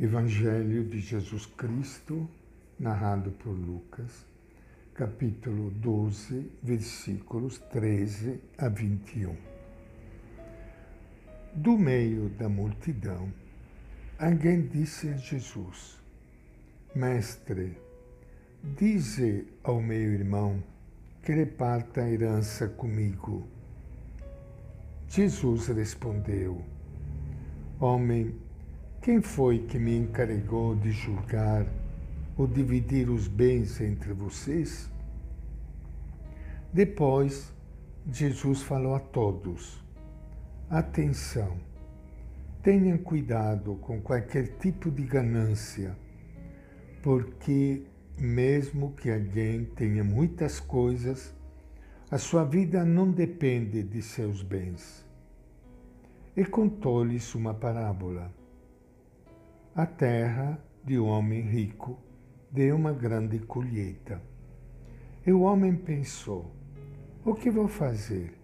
[0.00, 2.30] Evangelho de Jesus Cristo,
[2.78, 4.24] narrado por Lucas,
[4.94, 9.34] capítulo 12, versículos 13 a 21.
[11.52, 13.32] Do meio da multidão,
[14.20, 16.00] alguém disse a Jesus:
[16.94, 17.76] Mestre,
[18.62, 20.62] dize ao meu irmão
[21.24, 23.48] que reparta a herança comigo.
[25.08, 26.64] Jesus respondeu:
[27.80, 28.46] Homem,
[29.00, 31.64] quem foi que me encarregou de julgar
[32.36, 34.90] ou dividir os bens entre vocês?
[36.72, 37.52] Depois,
[38.10, 39.82] Jesus falou a todos:
[40.68, 41.56] Atenção,
[42.62, 45.96] tenham cuidado com qualquer tipo de ganância,
[47.00, 47.84] porque,
[48.18, 51.32] mesmo que alguém tenha muitas coisas,
[52.10, 55.06] a sua vida não depende de seus bens.
[56.36, 58.32] E contou-lhes uma parábola
[59.78, 61.96] a terra de um homem rico
[62.50, 64.20] deu uma grande colheita.
[65.24, 66.52] E o homem pensou:
[67.24, 68.36] O que vou fazer?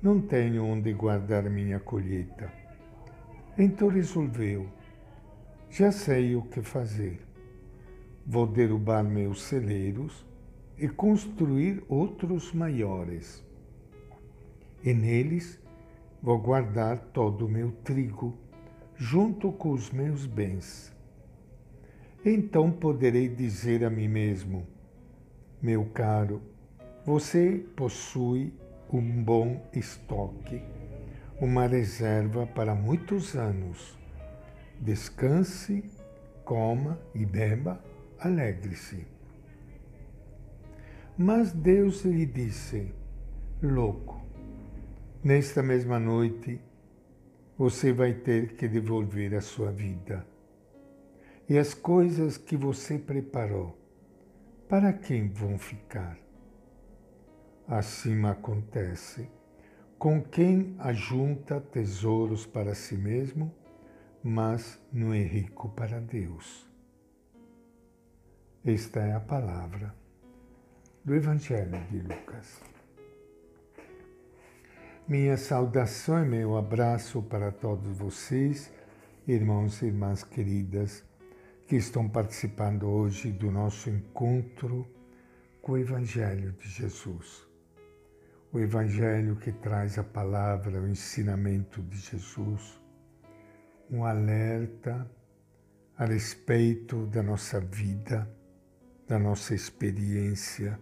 [0.00, 2.50] Não tenho onde guardar minha colheita.
[3.58, 4.66] Então resolveu:
[5.68, 7.20] Já sei o que fazer.
[8.26, 10.24] Vou derrubar meus celeiros
[10.78, 13.44] e construir outros maiores.
[14.82, 15.60] E neles
[16.22, 18.38] vou guardar todo o meu trigo
[18.96, 20.92] junto com os meus bens.
[22.24, 24.66] Então poderei dizer a mim mesmo:
[25.60, 26.40] Meu caro,
[27.04, 28.52] você possui
[28.92, 30.62] um bom estoque,
[31.40, 33.98] uma reserva para muitos anos.
[34.80, 35.84] Descanse,
[36.44, 37.82] coma e beba,
[38.18, 39.06] alegre-se.
[41.16, 42.92] Mas Deus lhe disse:
[43.62, 44.20] Louco,
[45.24, 46.60] nesta mesma noite
[47.56, 50.26] você vai ter que devolver a sua vida.
[51.48, 53.76] E as coisas que você preparou,
[54.68, 56.18] para quem vão ficar?
[57.66, 59.28] Assim acontece
[59.98, 63.54] com quem ajunta tesouros para si mesmo,
[64.22, 66.68] mas não é rico para Deus.
[68.64, 69.94] Esta é a palavra
[71.04, 72.60] do Evangelho de Lucas.
[75.08, 78.72] Minha saudação e meu abraço para todos vocês,
[79.26, 81.04] irmãos e irmãs queridas,
[81.66, 84.86] que estão participando hoje do nosso encontro
[85.60, 87.44] com o Evangelho de Jesus.
[88.52, 92.80] O Evangelho que traz a palavra, o ensinamento de Jesus,
[93.90, 95.10] um alerta
[95.98, 98.30] a respeito da nossa vida,
[99.08, 100.78] da nossa experiência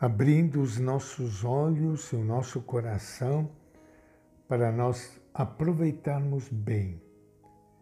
[0.00, 3.50] abrindo os nossos olhos e o nosso coração
[4.46, 7.02] para nós aproveitarmos bem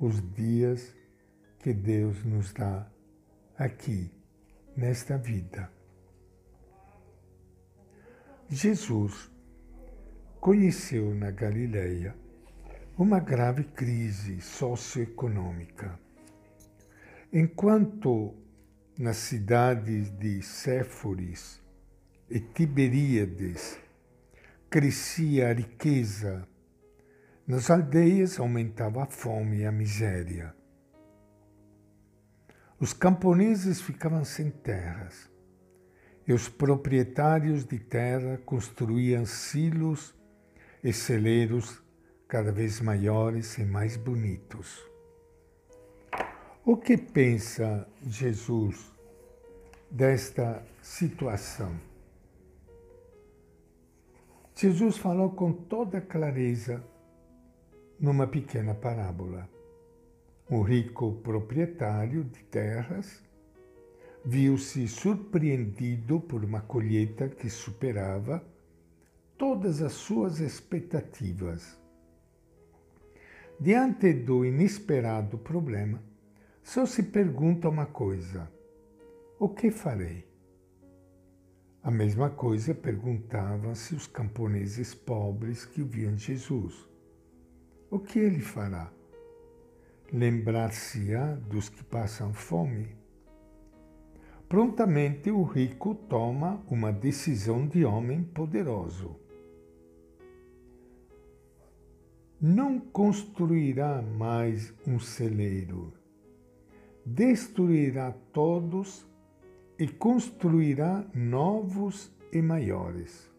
[0.01, 0.95] os dias
[1.59, 2.87] que Deus nos dá
[3.59, 4.11] aqui,
[4.75, 5.71] nesta vida.
[8.49, 9.31] Jesus
[10.41, 12.15] conheceu na Galileia
[12.97, 15.99] uma grave crise socioeconômica.
[17.31, 18.35] Enquanto
[18.99, 21.66] nas cidades de Séforis
[22.29, 23.79] e Tiberíades
[24.69, 26.47] crescia a riqueza,
[27.47, 30.55] nas aldeias aumentava a fome e a miséria.
[32.79, 35.31] Os camponeses ficavam sem terras
[36.27, 40.13] e os proprietários de terra construíam silos
[40.83, 41.81] e celeiros
[42.27, 44.85] cada vez maiores e mais bonitos.
[46.65, 48.93] O que pensa Jesus
[49.89, 51.86] desta situação?
[54.59, 56.83] Jesus falou com toda clareza
[58.01, 59.47] numa pequena parábola.
[60.51, 63.23] Um rico proprietário de terras
[64.25, 68.43] viu-se surpreendido por uma colheita que superava
[69.37, 71.79] todas as suas expectativas.
[73.61, 76.03] Diante do inesperado problema,
[76.63, 78.51] só se pergunta uma coisa:
[79.39, 80.25] o que farei?
[81.87, 86.75] A mesma coisa perguntavam-se os camponeses pobres que viam Jesus.
[87.89, 88.93] O que ele fará?
[90.13, 92.89] Lembrar-se-á dos que passam fome?
[94.49, 99.15] Prontamente o rico toma uma decisão de homem poderoso.
[102.41, 105.95] Não construirá mais um celeiro,
[107.05, 109.07] destruirá todos
[109.79, 113.31] e construirá novos e maiores.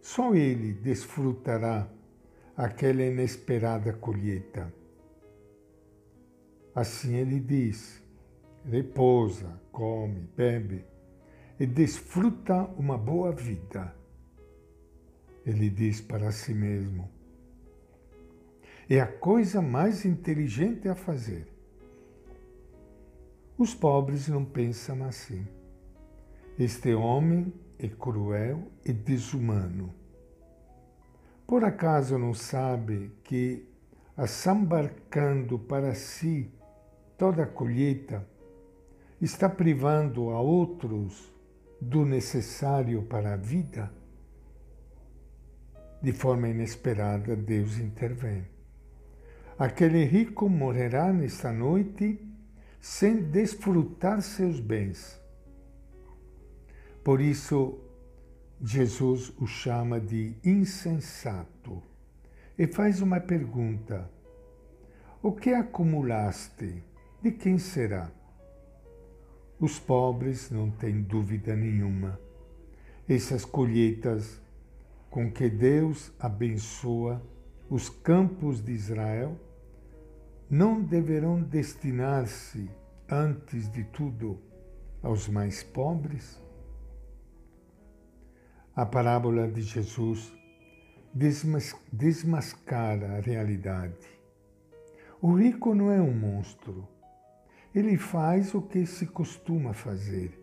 [0.00, 1.88] Só ele desfrutará
[2.56, 4.72] aquela inesperada colheita.
[6.74, 8.02] Assim ele diz:
[8.64, 10.84] repousa, come, bebe
[11.58, 13.94] e desfruta uma boa vida.
[15.46, 17.08] Ele diz para si mesmo:
[18.88, 21.53] é a coisa mais inteligente a fazer.
[23.64, 25.48] Os pobres não pensam assim.
[26.58, 29.94] Este homem é cruel e desumano.
[31.46, 33.66] Por acaso não sabe que,
[34.14, 36.52] assambarcando para si
[37.16, 38.28] toda a colheita,
[39.18, 41.32] está privando a outros
[41.80, 43.90] do necessário para a vida?
[46.02, 48.44] De forma inesperada, Deus intervém.
[49.58, 52.33] Aquele rico morrerá nesta noite
[52.84, 55.18] sem desfrutar seus bens.
[57.02, 57.78] Por isso,
[58.62, 61.82] Jesus o chama de insensato
[62.58, 64.10] e faz uma pergunta:
[65.22, 66.84] O que acumulaste?
[67.22, 68.12] De quem será?
[69.58, 72.20] Os pobres não têm dúvida nenhuma.
[73.08, 74.42] Essas colheitas
[75.08, 77.22] com que Deus abençoa
[77.70, 79.40] os campos de Israel
[80.54, 82.70] não deverão destinar-se,
[83.10, 84.40] antes de tudo,
[85.02, 86.40] aos mais pobres?
[88.72, 90.32] A parábola de Jesus
[91.92, 94.06] desmascara a realidade.
[95.20, 96.86] O rico não é um monstro.
[97.74, 100.40] Ele faz o que se costuma fazer.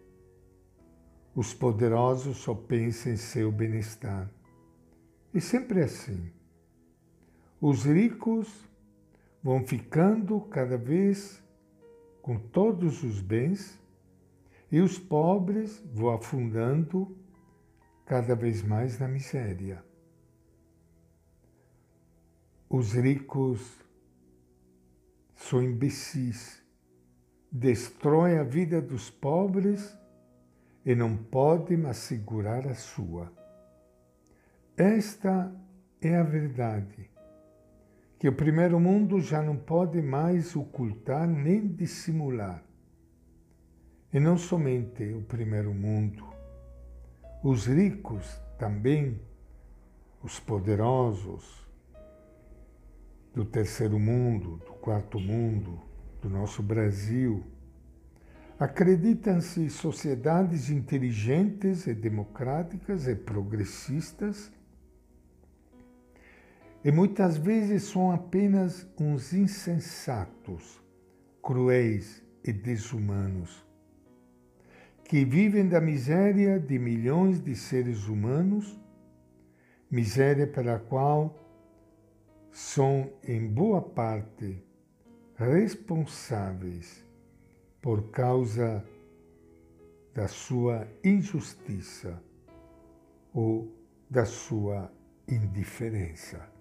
[1.34, 4.30] Os poderosos só pensam em seu bem-estar.
[5.34, 6.34] E sempre assim.
[7.62, 8.70] Os ricos
[9.44, 11.42] vão ficando cada vez
[12.22, 13.80] com todos os bens
[14.72, 17.18] e os pobres vão afundando
[18.06, 19.84] cada vez mais na miséria.
[22.70, 23.80] Os ricos
[25.36, 26.64] são imbecis,
[27.52, 29.98] destroem a vida dos pobres
[30.86, 33.32] e não podem assegurar a sua.
[34.78, 35.54] Esta
[36.00, 37.11] é a verdade
[38.22, 42.64] que o primeiro mundo já não pode mais ocultar nem dissimular.
[44.14, 46.24] E não somente o primeiro mundo,
[47.44, 49.20] os ricos também,
[50.22, 51.68] os poderosos
[53.34, 55.82] do terceiro mundo, do quarto mundo,
[56.22, 57.44] do nosso Brasil,
[58.60, 64.52] acreditam-se sociedades inteligentes e democráticas e progressistas
[66.84, 70.82] e muitas vezes são apenas uns insensatos,
[71.42, 73.64] cruéis e desumanos,
[75.04, 78.80] que vivem da miséria de milhões de seres humanos,
[79.90, 81.38] miséria pela qual
[82.52, 84.64] são, em boa parte,
[85.36, 87.06] responsáveis
[87.82, 88.84] por causa
[90.14, 92.22] da sua injustiça
[93.34, 93.72] ou
[94.10, 94.92] da sua
[95.28, 96.61] indiferença.